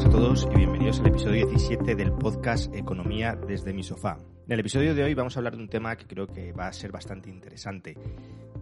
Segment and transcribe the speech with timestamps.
[0.00, 4.18] buenas a todos y bienvenidos al episodio 17 del podcast Economía desde mi sofá.
[4.46, 6.68] En el episodio de hoy vamos a hablar de un tema que creo que va
[6.68, 7.98] a ser bastante interesante,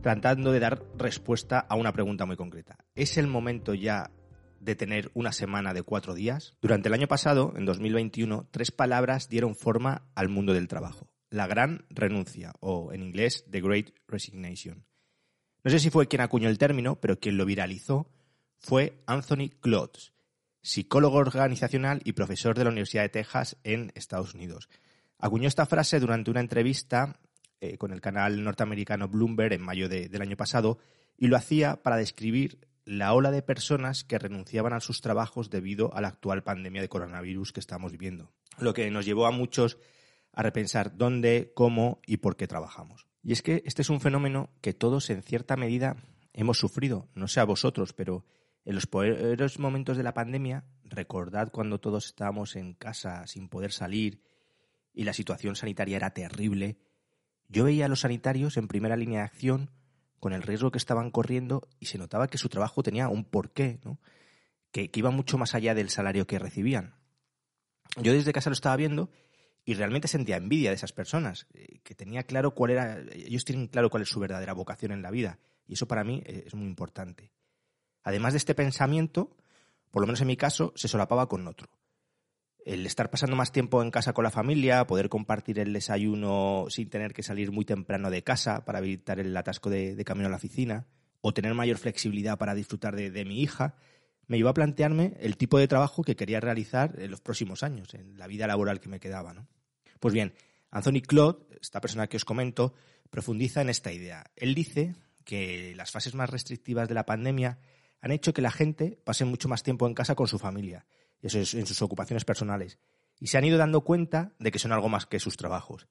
[0.03, 2.79] tratando de dar respuesta a una pregunta muy concreta.
[2.96, 4.11] ¿Es el momento ya
[4.59, 6.57] de tener una semana de cuatro días?
[6.61, 11.08] Durante el año pasado, en 2021, tres palabras dieron forma al mundo del trabajo.
[11.30, 14.86] La gran renuncia, o en inglés, The Great Resignation.
[15.63, 18.11] No sé si fue quien acuñó el término, pero quien lo viralizó
[18.58, 20.13] fue Anthony Klotz,
[20.68, 24.68] psicólogo organizacional y profesor de la Universidad de Texas en Estados Unidos.
[25.18, 27.18] Acuñó esta frase durante una entrevista
[27.61, 30.79] eh, con el canal norteamericano Bloomberg en mayo del año pasado
[31.17, 35.94] y lo hacía para describir la ola de personas que renunciaban a sus trabajos debido
[35.94, 38.30] a la actual pandemia de coronavirus que estamos viviendo.
[38.58, 39.78] Lo que nos llevó a muchos
[40.34, 43.06] a repensar dónde, cómo y por qué trabajamos.
[43.22, 45.96] Y es que este es un fenómeno que todos en cierta medida
[46.34, 48.27] hemos sufrido, no sé a vosotros, pero
[48.69, 53.72] en los peores momentos de la pandemia, recordad cuando todos estábamos en casa sin poder
[53.72, 54.20] salir
[54.92, 56.77] y la situación sanitaria era terrible,
[57.48, 59.70] yo veía a los sanitarios en primera línea de acción
[60.20, 63.80] con el riesgo que estaban corriendo y se notaba que su trabajo tenía un porqué,
[63.84, 63.98] ¿no?
[64.70, 66.94] que, que iba mucho más allá del salario que recibían.
[67.96, 69.11] Yo desde casa lo estaba viendo
[69.64, 73.69] y realmente sentía envidia de esas personas, eh, que tenía claro cuál era, ellos tienen
[73.69, 76.55] claro cuál es su verdadera vocación en la vida, y eso para mí eh, es
[76.55, 77.33] muy importante.
[78.02, 79.36] Además de este pensamiento,
[79.91, 81.68] por lo menos en mi caso, se solapaba con otro.
[82.64, 86.90] El estar pasando más tiempo en casa con la familia, poder compartir el desayuno sin
[86.90, 90.36] tener que salir muy temprano de casa para evitar el atasco de, camino a la
[90.36, 90.86] oficina,
[91.20, 93.74] o tener mayor flexibilidad para disfrutar de, mi hija,
[94.27, 97.94] me llevó a plantearme el tipo de trabajo que quería realizar en los próximos años,
[97.94, 99.34] en la vida laboral que me quedaba.
[99.98, 100.34] Pues bien,
[100.70, 102.74] Anthony Claude, esta persona que os comento,
[103.11, 104.30] profundiza en esta idea.
[104.36, 104.94] Él dice
[105.24, 107.58] que las fases más restrictivas de la pandemia
[108.01, 110.86] han hecho que la gente pase mucho más tiempo en casa con su familia,
[111.23, 112.79] eso es, en sus ocupaciones personales,
[113.20, 115.89] y se han ido dando cuenta de que son algo más que sus trabajos.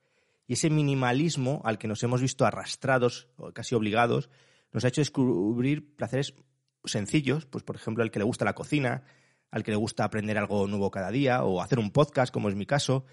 [0.47, 4.29] Y ese minimalismo al que nos hemos visto arrastrados, o casi obligados,
[4.71, 6.33] nos ha hecho descubrir placeres
[6.85, 9.03] sencillos, pues por ejemplo al que le gusta la cocina,
[9.51, 12.55] al que le gusta aprender algo nuevo cada día, o hacer un podcast, como es
[12.55, 13.05] mi caso,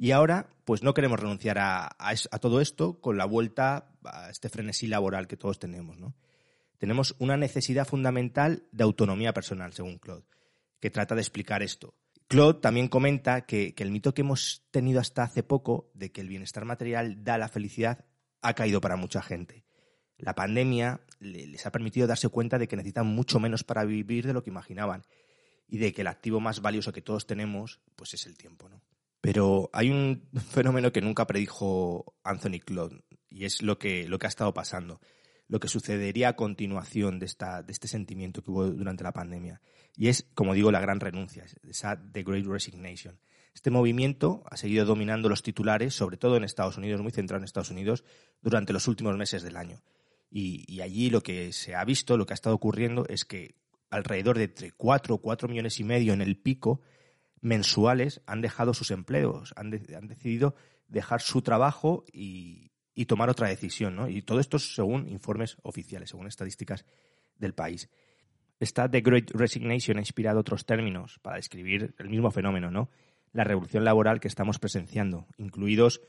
[0.00, 4.48] y ahora, pues no queremos renunciar a, a, todo esto con la vuelta a este
[4.48, 6.14] frenesí laboral que todos tenemos, ¿no?
[6.78, 10.24] Tenemos una necesidad fundamental de autonomía personal, según Claude,
[10.80, 11.94] que trata de explicar esto.
[12.28, 16.28] Claude también comenta que, el mito que hemos tenido hasta hace poco de que el
[16.28, 18.04] bienestar material da la felicidad
[18.42, 19.64] ha caído para mucha gente.
[20.18, 24.32] La pandemia les ha permitido darse cuenta de que necesitan mucho menos para vivir de
[24.32, 25.04] lo que imaginaban
[25.66, 28.82] y de que el activo más valioso que todos tenemos pues es el tiempo, ¿no?
[29.20, 33.00] Pero hay un fenómeno que nunca predijo Anthony Claude
[33.30, 35.00] y es lo que, lo que ha estado pasando
[35.48, 39.60] lo que sucedería a continuación de, esta, de este sentimiento que hubo durante la pandemia.
[39.96, 43.18] Y es, como digo, la gran renuncia, esa The Great Resignation.
[43.54, 47.44] Este movimiento ha seguido dominando los titulares, sobre todo en Estados Unidos, muy centrado en
[47.44, 48.04] Estados Unidos,
[48.42, 49.82] durante los últimos meses del año.
[50.30, 53.56] Y, allí lo que se ha visto, lo que ha estado ocurriendo, es que
[53.90, 56.82] alrededor de entre 4 o 4 millones y medio en el pico
[57.40, 60.54] mensuales han dejado sus empleos, han, han decidido
[60.88, 62.67] dejar su trabajo y,
[62.98, 64.08] y tomar otra decisión, ¿no?
[64.08, 66.84] Y todo esto según informes oficiales, según estadísticas
[67.38, 67.88] del país.
[68.58, 72.90] Esta The Great Resignation ha inspirado otros términos para describir el mismo fenómeno, ¿no?
[73.32, 76.00] La revolución laboral que estamos presenciando, incluidos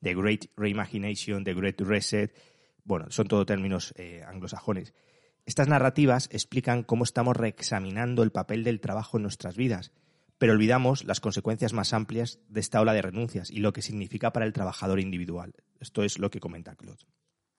[0.00, 2.36] The Great Reimagination, The Great Reset,
[2.82, 4.94] bueno, son todo términos eh, anglosajones.
[5.46, 9.92] Estas narrativas explican cómo estamos reexaminando el papel del trabajo en nuestras vidas,
[10.42, 14.32] pero olvidamos las consecuencias más amplias de esta ola de renuncias y lo que significa
[14.32, 15.54] para el trabajador individual.
[15.78, 17.04] Esto es lo que comenta Claude.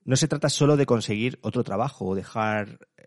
[0.04, 3.06] No se trata solo de conseguir otro trabajo o dejar, eh,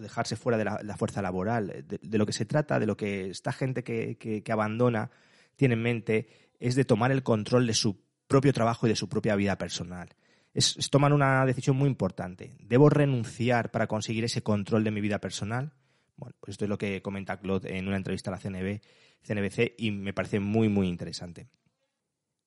[0.00, 1.84] dejarse fuera de la, fuerza laboral.
[1.86, 5.10] De, lo que se trata, de lo que esta gente que, abandona
[5.54, 6.28] tiene en mente,
[6.58, 10.08] es de tomar el control de su propio trabajo y de su propia vida personal.
[10.54, 12.56] Es, es tomar una decisión muy importante.
[12.58, 15.74] ¿Debo renunciar para conseguir ese control de mi vida personal?
[16.20, 18.80] Bueno, pues esto es lo que comenta Claude en una entrevista a la CNB,
[19.22, 21.48] CNBC y me parece muy, muy interesante.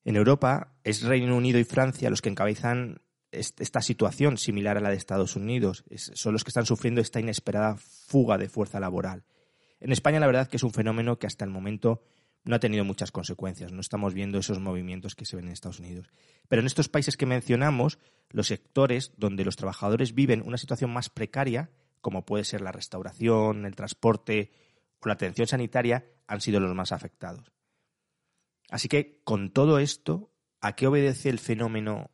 [0.04, 4.90] En Europa es Reino Unido y Francia los que encabezan esta situación similar a la
[4.90, 5.84] de Estados Unidos.
[5.96, 9.24] son los que están sufriendo esta inesperada fuga de fuerza laboral.
[9.80, 12.04] En España la verdad que es un fenómeno que hasta el momento
[12.44, 13.72] no ha tenido muchas consecuencias.
[13.72, 16.12] No estamos viendo esos movimientos que se ven en Estados Unidos.
[16.48, 17.98] Pero en estos países que mencionamos,
[18.30, 21.72] los sectores donde los trabajadores viven una situación más precaria
[22.04, 24.52] como puede ser la restauración, el transporte
[25.04, 27.52] o la atención sanitaria, han sido los más afectados.
[28.70, 32.12] Así que, con todo esto, ¿a qué obedece el fenómeno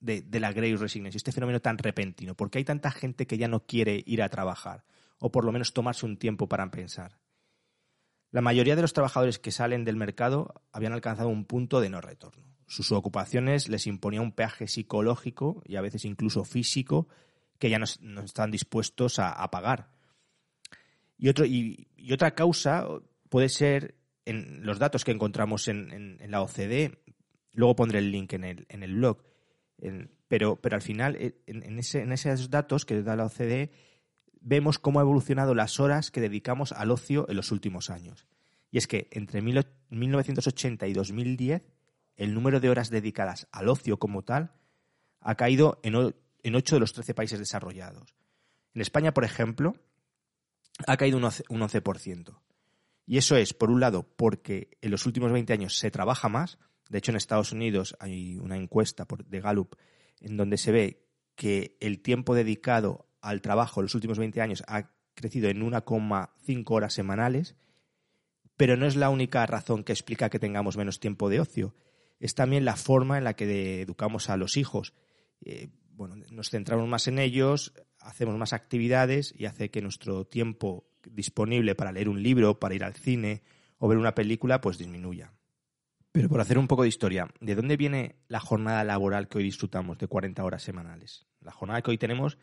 [0.00, 2.34] de, la Great Resignation, este fenómeno tan repentino?
[2.34, 4.84] ¿Por qué hay tanta gente que ya no quiere ir a trabajar?
[5.18, 7.18] O por lo menos tomarse un tiempo para pensar.
[8.30, 12.00] La mayoría de los trabajadores que salen del mercado habían alcanzado un punto de no
[12.00, 12.52] retorno.
[12.66, 17.08] Sus ocupaciones les imponía un peaje psicológico y a veces incluso físico
[17.58, 17.84] que ya no,
[18.24, 19.90] están dispuestos a, pagar.
[21.22, 22.84] Y, otro, y, otra causa
[23.28, 26.98] puede ser en los datos que encontramos en, la OCDE.
[27.52, 29.22] Luego pondré el link en el, en el blog.
[30.26, 31.16] pero, pero al final,
[31.46, 33.70] en, ese, en esos datos que da la OCDE,
[34.40, 38.26] vemos cómo ha evolucionado las horas que dedicamos al ocio en los últimos años.
[38.72, 41.62] Y es que entre 1980 y 2010
[42.16, 44.54] el número de horas dedicadas al ocio como tal
[45.20, 48.12] ha caído en, en 8 de los 13 países desarrollados.
[48.74, 49.76] En España, por ejemplo,
[50.86, 52.40] ha caído un 11%.
[53.06, 56.58] Y eso es, por un lado, porque en los últimos 20 años se trabaja más.
[56.88, 59.76] De hecho, en Estados Unidos hay una encuesta de Gallup
[60.20, 64.62] en donde se ve que el tiempo dedicado al trabajo en los últimos 20 años
[64.66, 67.56] ha crecido en 1,5 horas semanales,
[68.56, 71.74] pero no es la única razón que explica que tengamos menos tiempo de ocio
[72.22, 74.94] es también la forma en la que educamos a los hijos.
[75.44, 80.86] Eh, bueno, nos centramos más en ellos, hacemos más actividades y hace que nuestro tiempo
[81.10, 83.42] disponible para leer un libro, para ir al cine
[83.78, 85.32] o ver una película, pues disminuya.
[86.12, 89.44] Pero por hacer un poco de historia, ¿de dónde viene la jornada laboral que hoy
[89.44, 91.26] disfrutamos de 40 horas semanales?
[91.40, 92.36] La jornada que hoy tenemos,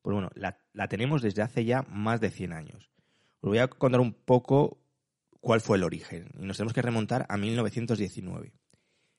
[0.00, 2.90] pues bueno, la, la tenemos desde hace ya más de 100 años.
[3.40, 4.80] Os voy a contar un poco
[5.40, 8.52] cuál fue el origen y nos tenemos que remontar a 1919.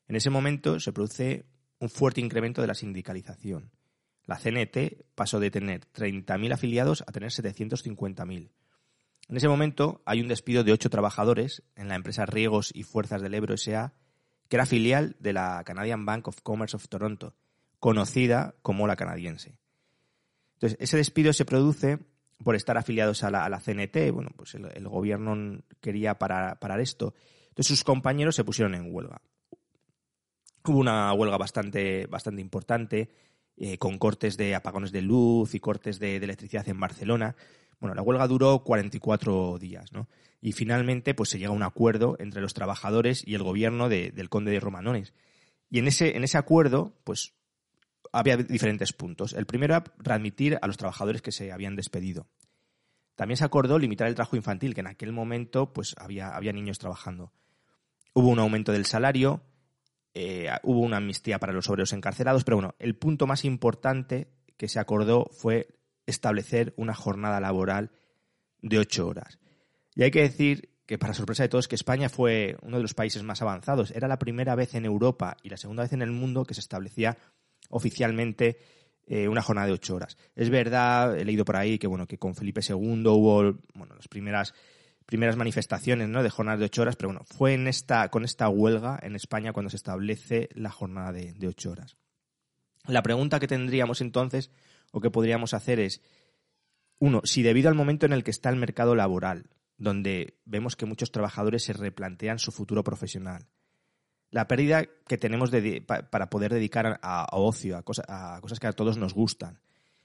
[0.08, 1.44] En ese momento se produce
[1.78, 3.70] un fuerte incremento de la sindicalización.
[4.28, 8.50] La CNT pasó de tener 30.000 afiliados a tener 750.000.
[9.30, 13.22] En ese momento hay un despido de ocho trabajadores en la empresa Riegos y Fuerzas
[13.22, 13.94] del Ebro S.A.,
[14.50, 17.36] que era filial de la Canadian Bank of Commerce of Toronto,
[17.80, 19.56] conocida como la canadiense.
[20.56, 21.98] Entonces, ese despido se produce
[22.44, 24.12] por estar afiliados a la, CNT.
[24.12, 27.14] Bueno, pues el, gobierno quería parar, parar, esto.
[27.48, 29.22] Entonces, sus compañeros se pusieron en huelga.
[30.66, 33.08] Hubo una huelga bastante, bastante importante,
[33.60, 37.34] eh, con cortes de apagones de luz y cortes de, electricidad en Barcelona.
[37.80, 40.08] Bueno, la huelga duró 44 días, ¿no?
[40.40, 44.28] Y finalmente, pues se llega a un acuerdo entre los trabajadores y el gobierno del
[44.28, 45.12] conde de Romanones.
[45.70, 47.34] Y en ese, en ese acuerdo, pues
[48.12, 49.32] había diferentes puntos.
[49.32, 52.28] El primero era readmitir a los trabajadores que se habían despedido.
[53.16, 56.78] También se acordó limitar el trabajo infantil, que en aquel momento pues había, había niños
[56.78, 57.32] trabajando.
[58.14, 59.42] Hubo un aumento del salario,
[60.20, 64.26] eh, hubo una amnistía para los obreros encarcelados, pero bueno, el punto más importante
[64.56, 65.68] que se acordó fue
[66.06, 67.92] establecer una jornada laboral
[68.60, 69.38] de ocho horas.
[69.94, 72.94] Y hay que decir que, para sorpresa de todos, que España fue uno de los
[72.94, 73.92] países más avanzados.
[73.92, 76.62] Era la primera vez en Europa y la segunda vez en el mundo que se
[76.62, 77.16] establecía
[77.70, 78.58] oficialmente
[79.06, 80.16] eh, una jornada de ocho horas.
[80.34, 84.08] Es verdad, he leído por ahí que bueno, que con Felipe II hubo bueno, las
[84.08, 84.52] primeras
[85.08, 86.22] primeras manifestaciones ¿no?
[86.22, 89.54] de jornadas de ocho horas, pero bueno, fue en esta, con esta huelga en España
[89.54, 91.96] cuando se establece la jornada de, ocho horas.
[92.86, 94.50] La pregunta que tendríamos entonces,
[94.92, 96.02] o que podríamos hacer es,
[96.98, 100.84] uno, si debido al momento en el que está el mercado laboral, donde vemos que
[100.84, 103.46] muchos trabajadores se replantean su futuro profesional,
[104.30, 105.50] la pérdida que tenemos
[105.86, 109.58] para poder dedicar a, ocio, a, a, cosas que a todos nos gustan,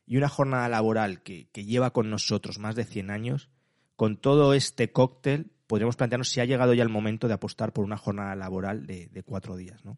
[0.06, 3.50] y una jornada laboral que, que lleva con nosotros más de 100 años,
[3.96, 7.86] con todo este cóctel, podríamos plantearnos si ha llegado ya el momento de apostar por
[7.86, 9.86] una jornada laboral de, cuatro días.
[9.86, 9.98] ¿no?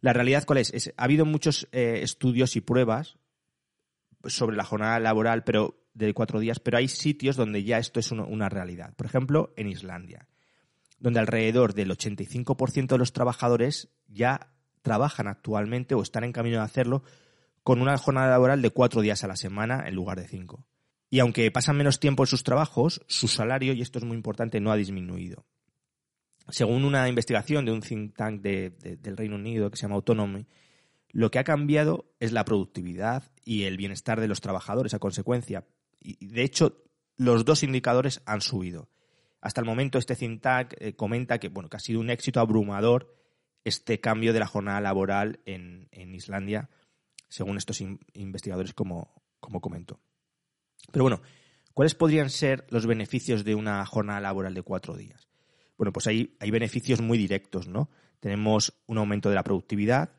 [0.00, 0.92] La realidad, ¿cuál es?
[0.96, 3.18] ha habido muchos eh, estudios y pruebas
[4.24, 8.10] sobre la jornada laboral pero de cuatro días, pero hay sitios donde ya esto es
[8.12, 8.94] una realidad.
[8.94, 10.28] Por ejemplo, en Islandia,
[10.98, 16.64] donde alrededor del 85% de los trabajadores ya trabajan actualmente o están en camino de
[16.64, 17.02] hacerlo
[17.62, 20.66] con una jornada laboral de cuatro días a la semana en lugar de cinco.
[21.10, 24.60] Y aunque pasan menos tiempo en sus trabajos, su salario, y esto es muy importante,
[24.60, 25.44] no ha disminuido.
[26.48, 30.46] Según una investigación de un think tank del Reino Unido que se llama Autonomy,
[31.10, 35.66] lo que ha cambiado es la productividad y el bienestar de los trabajadores a consecuencia.
[35.98, 36.84] Y de hecho,
[37.16, 38.88] los dos indicadores han subido.
[39.40, 43.16] Hasta el momento, este think tank eh, comenta que, bueno, ha sido un éxito abrumador
[43.64, 46.70] este cambio de la jornada laboral en, Islandia,
[47.28, 47.80] según estos
[48.14, 49.60] investigadores, como, como.
[50.92, 51.22] Pero bueno,
[51.74, 55.28] ¿cuáles podrían ser los beneficios de una jornada laboral de cuatro días?
[55.76, 57.90] Bueno, pues hay, hay beneficios muy directos, ¿no?
[58.20, 60.10] Tenemos un aumento de la productividad,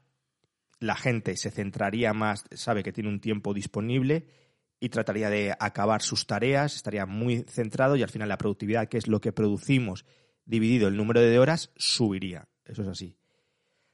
[0.80, 4.25] la gente se centraría más, sabe que tiene un tiempo disponible
[4.80, 8.98] y trataría de acabar sus tareas, estaría muy centrado y al final la productividad, que
[8.98, 10.06] es lo que producimos
[10.46, 12.48] dividido el número de horas, subiría.
[12.65, 13.15] Eso es así.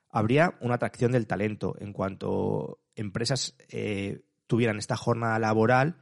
[0.10, 5.98] Habría una atracción del talento en cuanto empresas eh, tuvieran esta jornada laboral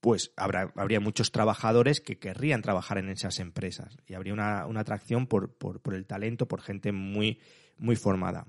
[0.00, 5.26] pues habrá, habría muchos trabajadores que querrían trabajar en esas empresas y habría una, atracción
[5.26, 7.38] por, por, el talento, por gente muy,
[7.76, 8.46] muy formada.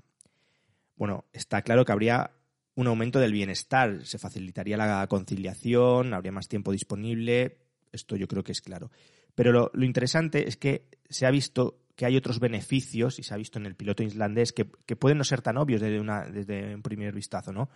[0.96, 2.32] Bueno, está claro que habría
[2.74, 7.58] un aumento del bienestar, se facilitaría la conciliación, habría más tiempo disponible,
[7.92, 8.90] esto yo creo que es claro.
[9.34, 13.36] Pero lo, interesante es que se ha visto que hay otros beneficios, y se ha
[13.36, 16.82] visto en el piloto islandés, que, pueden no ser tan obvios desde, una, desde un
[16.82, 17.68] primer vistazo, ¿no?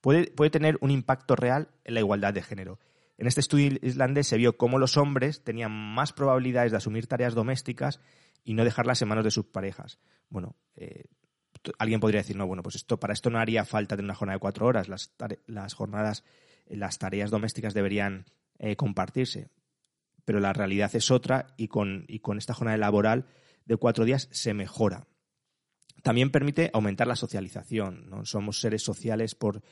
[0.00, 2.78] Puede, puede tener un impacto real en la igualdad de género.
[3.22, 7.36] En este estudio islandés se vio cómo los hombres tenían más probabilidades de asumir tareas
[7.36, 8.00] domésticas
[8.42, 10.00] y no dejarlas en manos de sus parejas.
[10.28, 11.04] Bueno, eh,
[11.78, 14.38] alguien podría decir, no, bueno, pues esto, para esto no haría falta de una jornada
[14.38, 14.88] de cuatro horas.
[14.88, 16.24] Las, jornadas,
[16.66, 18.26] las tareas domésticas deberían
[18.58, 19.50] eh, compartirse.
[20.24, 23.26] Pero la realidad es otra y con, y con esta jornada laboral
[23.66, 25.06] de cuatro días se mejora.
[26.02, 28.10] También permite aumentar la socialización.
[28.10, 28.24] ¿no?
[28.24, 29.62] Somos seres sociales por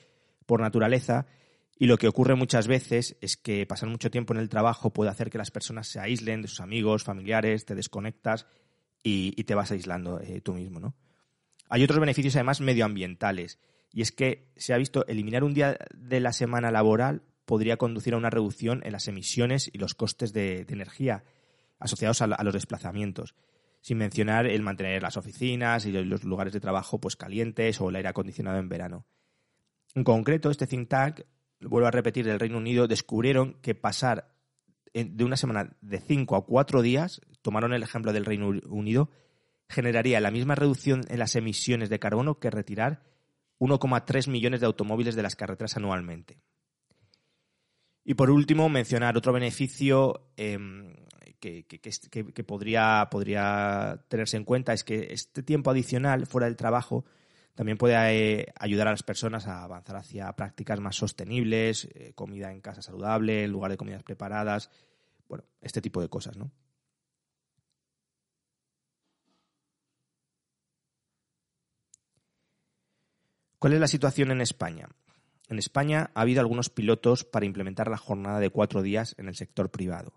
[0.61, 1.27] naturaleza
[1.81, 5.11] y lo que ocurre muchas veces es que pasar mucho tiempo en el trabajo puede
[5.11, 8.47] hacer que las personas se aíslen de sus amigos, familiares, te desconectas
[9.03, 10.95] y, te vas aislando eh, tú mismo, ¿no?
[11.71, 13.59] Hay otros beneficios además medioambientales
[13.95, 18.13] y es que se ha visto eliminar un día de la semana laboral podría conducir
[18.13, 21.25] a una reducción en las emisiones y los costes de, energía
[21.79, 23.35] asociados a, los desplazamientos,
[23.81, 27.97] sin mencionar el mantener las oficinas y los lugares de trabajo pues calientes o el
[27.97, 29.07] aire acondicionado en verano.
[29.95, 31.23] En concreto, este think tank
[31.61, 34.33] vuelvo a repetir, del Reino Unido, descubrieron que pasar
[34.93, 39.11] de una semana de cinco a cuatro días, tomaron el ejemplo del Reino Unido,
[39.69, 43.03] generaría la misma reducción en las emisiones de carbono que retirar
[43.61, 46.41] 1,3 millones de automóviles de las carreteras anualmente.
[48.05, 50.95] Y por último, mencionar otro beneficio em,
[51.39, 57.05] que, que, podría, podría tenerse en cuenta es que este tiempo adicional fuera del trabajo
[57.61, 57.95] también puede
[58.41, 62.81] eh, ayudar a las personas a avanzar hacia prácticas más sostenibles, eh, comida en casa
[62.81, 64.71] saludable, en lugar de comidas preparadas,
[65.29, 66.51] bueno, este tipo de cosas, ¿no?
[73.59, 74.89] ¿Cuál es la situación en España?
[75.51, 79.37] En España ha habido algunos pilotos para implementar la jornada de cuatro días en el
[79.37, 80.15] sector privado.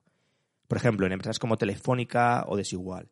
[0.70, 3.10] Por ejemplo, en empresas como Telefónica o Desigual.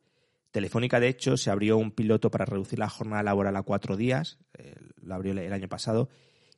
[0.51, 4.37] Telefónica, de hecho, se abrió un piloto para reducir la jornada laboral a cuatro días,
[4.53, 6.09] eh, lo abrió el año pasado,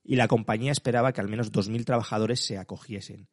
[0.04, 3.28] y la compañía esperaba que al menos 2.000 trabajadores se acogiesen.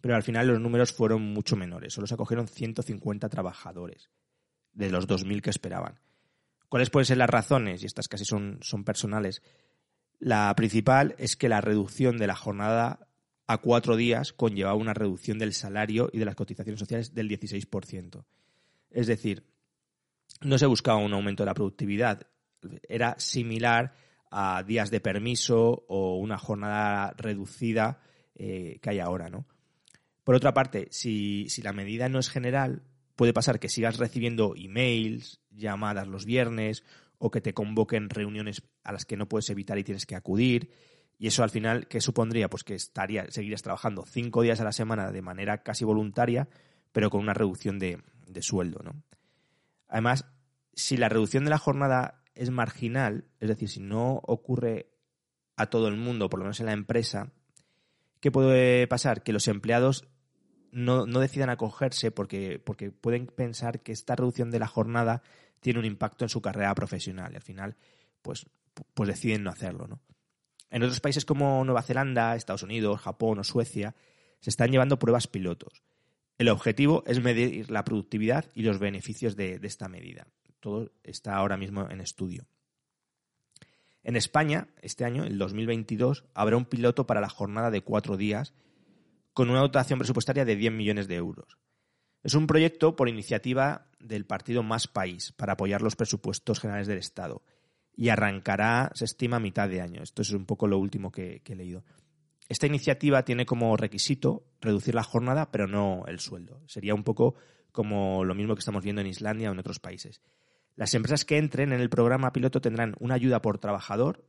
[0.00, 4.10] Pero al final los números fueron mucho menores, solo se acogieron 150 trabajadores
[4.72, 6.00] de los 2.000 que esperaban.
[6.68, 7.82] ¿Cuáles pueden ser las razones?
[7.82, 9.42] Y estas casi son, son personales.
[10.20, 13.08] La principal es que la reducción de la jornada
[13.46, 18.24] a cuatro días conllevaba una reducción del salario y de las cotizaciones sociales del 16%.
[18.90, 19.44] Es decir,
[20.40, 22.26] no se buscaba un aumento de la productividad,
[22.88, 23.94] era similar
[24.30, 28.00] a días de permiso o una jornada reducida
[28.34, 29.46] eh, que hay ahora, ¿no?
[30.24, 32.82] Por otra parte, si, la medida no es general,
[33.16, 36.84] puede pasar que sigas recibiendo emails, llamadas los viernes
[37.16, 40.70] o que te convoquen reuniones a las que no puedes evitar y tienes que acudir.
[41.18, 42.50] Y eso al final, ¿qué supondría?
[42.50, 46.48] Pues que seguirías trabajando cinco días a la semana de manera casi voluntaria,
[46.92, 49.02] pero con una reducción de, de sueldo, ¿no?
[49.88, 50.26] Además,
[50.74, 54.90] si la reducción de la jornada es marginal, es decir, si no ocurre
[55.56, 57.32] a todo el mundo, por lo menos en la empresa,
[58.20, 59.22] ¿qué puede pasar?
[59.22, 60.06] Que los empleados
[60.70, 65.22] no, decidan acogerse porque, porque pueden pensar que esta reducción de la jornada
[65.60, 67.76] tiene un impacto en su carrera profesional y al final
[68.22, 68.46] pues,
[68.94, 69.88] pues deciden no hacerlo.
[69.88, 70.00] ¿no?
[70.70, 73.94] En otros países como Nueva Zelanda, Estados Unidos, Japón o Suecia
[74.40, 75.82] se están llevando pruebas pilotos.
[76.38, 80.28] El objetivo es medir la productividad y los beneficios de, esta medida.
[80.60, 82.46] Todo está ahora mismo en estudio.
[84.04, 88.54] En España, este año, el 2022, habrá un piloto para la jornada de cuatro días
[89.32, 91.58] con una dotación presupuestaria de 10 millones de euros.
[92.22, 96.98] Es un proyecto por iniciativa del partido Más País para apoyar los presupuestos generales del
[96.98, 97.42] Estado
[97.96, 100.02] y arrancará, se estima, a mitad de año.
[100.02, 101.82] Esto es un poco lo último que he leído.
[102.48, 106.62] Esta iniciativa tiene como requisito reducir la jornada, pero no el sueldo.
[106.66, 107.34] Sería un poco
[107.72, 110.22] como lo mismo que estamos viendo en Islandia o en otros países.
[110.74, 114.24] Las empresas que entren en el programa piloto tendrán una ayuda por trabajador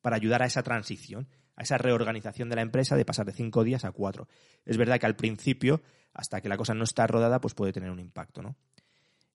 [0.00, 3.62] para ayudar a esa transición, a esa reorganización de la empresa de pasar de cinco
[3.62, 4.26] días a cuatro.
[4.64, 7.90] Es verdad que al principio, hasta que la cosa no está rodada, pues puede tener
[7.90, 8.42] un impacto.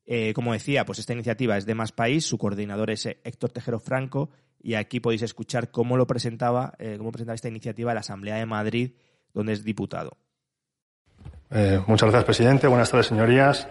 [0.05, 3.79] Eh, como decía, pues esta iniciativa es de Más País, su coordinador es Héctor Tejero
[3.79, 4.31] Franco
[4.61, 8.45] y aquí podéis escuchar cómo lo presentaba, eh, cómo presentaba esta iniciativa la Asamblea de
[8.45, 8.91] Madrid,
[9.33, 10.17] donde es diputado.
[11.51, 12.67] Eh, muchas gracias, presidente.
[12.67, 13.67] Buenas tardes, señorías.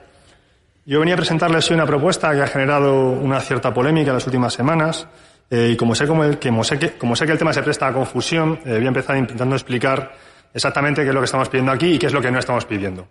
[0.85, 4.27] Yo venía a presentarles hoy una propuesta que ha generado una cierta polémica en las
[4.27, 5.07] últimas semanas.
[5.51, 7.87] y como sé, como, que, como, sé que, como sé que el tema se presta
[7.87, 10.13] a confusión, voy a empezar intentando explicar
[10.53, 12.65] exactamente qué es lo que estamos pidiendo aquí y qué es lo que no estamos
[12.65, 13.07] pidiendo.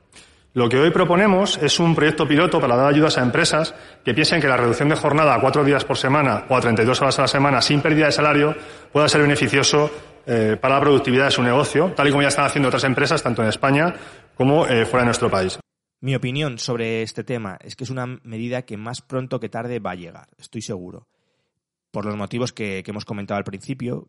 [0.56, 4.40] Lo que hoy proponemos es un proyecto piloto para dar ayudas a empresas que piensen
[4.40, 7.24] que la reducción de jornada a cuatro días por semana o a 32 horas a
[7.24, 8.56] la semana sin pérdida de salario
[8.90, 9.92] pueda ser beneficioso
[10.26, 13.22] eh, para la productividad de su negocio, tal y como ya están haciendo otras empresas,
[13.22, 13.96] tanto en España
[14.36, 15.60] como eh, fuera de nuestro país.
[16.00, 19.80] Mi opinión sobre este tema es que es una medida que más pronto que tarde
[19.80, 21.10] va a llegar, estoy seguro.
[21.92, 24.08] Por los motivos que hemos comentado al principio,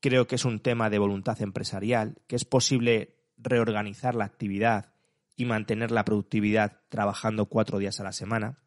[0.00, 4.97] creo que es un tema de voluntad empresarial, que es posible reorganizar la actividad
[5.38, 8.58] y mantener la productividad trabajando cuatro días a la semana.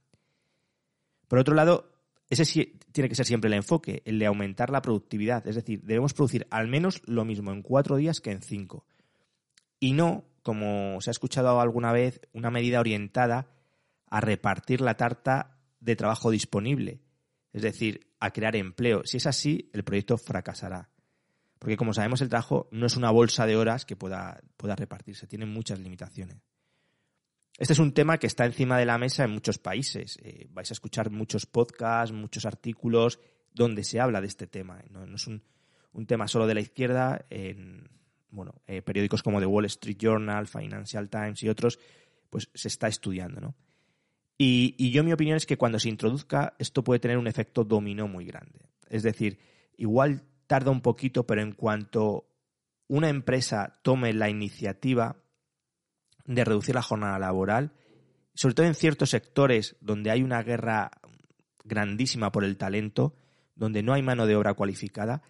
[1.28, 1.92] Por otro lado,
[2.30, 2.46] ese
[2.94, 5.46] tiene que ser siempre el enfoque, el de aumentar la productividad.
[5.46, 8.86] Es decir, debemos producir al menos lo mismo en cuatro días que en cinco.
[9.82, 13.48] Y no, como se ha escuchado alguna vez, una medida orientada
[14.10, 17.02] a repartir la tarta de trabajo disponible.
[17.52, 19.02] Es decir, a crear empleo.
[19.04, 20.90] Si es así, el proyecto fracasará.
[21.60, 25.28] Porque como sabemos, el trabajo no es una bolsa de horas que pueda, pueda repartirse,
[25.28, 26.38] tiene muchas limitaciones.
[27.62, 30.18] Este es un tema que está encima de la mesa en muchos países.
[30.24, 33.20] Eh, vais a escuchar muchos podcasts, muchos artículos
[33.54, 34.84] donde se habla de este tema.
[34.90, 35.44] No, es un,
[36.08, 37.24] tema solo de la izquierda.
[37.30, 37.88] En
[38.32, 41.78] bueno, eh, periódicos como The Wall Street Journal, Financial Times y otros,
[42.32, 43.40] pues se está estudiando.
[43.40, 43.56] ¿no?
[44.40, 47.64] Y, y yo mi opinión es que cuando se introduzca esto puede tener un efecto
[47.64, 48.72] dominó muy grande.
[48.90, 49.38] Es decir,
[49.78, 52.28] igual tarda un poquito, pero en cuanto
[52.88, 55.22] una empresa tome la iniciativa,
[56.36, 57.72] de reducir la jornada laboral,
[58.34, 60.92] sobre todo en ciertos sectores donde hay una guerra
[61.64, 63.16] grandísima por el talento,
[63.56, 65.22] donde no hay mano de obra cualificada,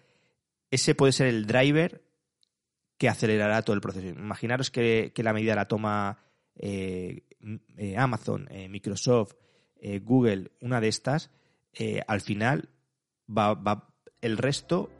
[0.70, 2.02] ese puede ser el driver
[2.96, 4.08] que acelerará todo el proceso.
[4.08, 6.18] Imaginaros que, la medida la toma
[6.54, 7.24] eh,
[7.76, 9.34] eh, Amazon, eh, Microsoft,
[10.02, 11.32] Google, una de estas,
[12.06, 12.68] al final
[13.28, 13.88] va,
[14.20, 14.90] el resto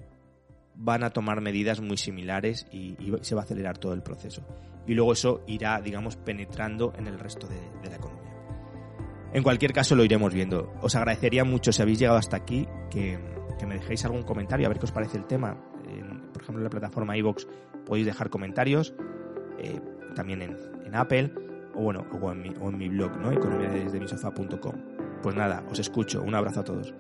[0.83, 4.45] van a tomar medidas muy similares y se va a acelerar todo el proceso
[4.87, 8.33] y luego eso irá, digamos, penetrando en el resto de, la economía.
[9.33, 10.73] En cualquier caso lo iremos viendo.
[10.83, 13.19] Os agradecería mucho si habéis llegado hasta aquí que,
[13.67, 15.57] me dejéis algún comentario, a ver qué os parece el tema.
[16.33, 17.47] por ejemplo, en la plataforma iVoox
[17.87, 18.93] podéis dejar comentarios,
[19.59, 19.81] eh,
[20.17, 21.33] también en, Apple,
[21.75, 23.33] o bueno, o en mi, o en mi blog, ¿no?
[23.33, 24.75] economiadesdemisofá.com.
[25.23, 26.23] Pues nada, os escucho.
[26.23, 26.93] Un abrazo a todos.